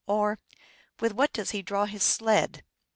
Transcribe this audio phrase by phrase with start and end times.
[0.07, 0.39] "or,"
[0.99, 2.63] With what does he draw his sled?